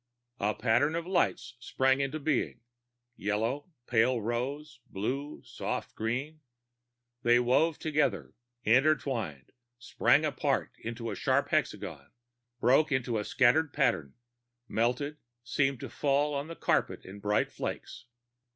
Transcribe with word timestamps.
A 0.39 0.55
pattern 0.55 0.95
of 0.95 1.05
lights 1.05 1.53
sprang 1.59 2.01
into 2.01 2.19
being 2.19 2.61
yellow, 3.17 3.69
pale 3.85 4.19
rose, 4.19 4.79
blue, 4.87 5.43
soft 5.45 5.93
green. 5.93 6.41
They 7.21 7.39
wove 7.39 7.77
together, 7.77 8.33
intertwined, 8.63 9.51
sprang 9.77 10.25
apart 10.25 10.71
into 10.79 11.11
a 11.11 11.15
sharp 11.15 11.49
hexagon, 11.49 12.09
broke 12.59 12.91
into 12.91 13.19
a 13.19 13.23
scatter 13.23 13.63
pattern, 13.67 14.15
melted, 14.67 15.17
seemed 15.43 15.79
to 15.81 15.89
fall 15.91 16.41
to 16.41 16.47
the 16.47 16.55
carpet 16.55 17.05
in 17.05 17.19
bright 17.19 17.51
flakes. 17.51 18.05